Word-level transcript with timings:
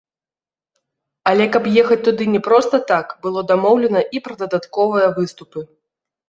Але 1.31 1.45
каб 1.55 1.67
ехаць 1.81 1.97
туды 2.07 2.23
не 2.35 2.41
проста 2.47 2.75
так, 2.93 3.13
было 3.27 3.45
дамоўлена 3.53 4.01
і 4.19 4.23
пра 4.29 4.33
дадатковыя 4.41 5.07
выступы. 5.21 5.59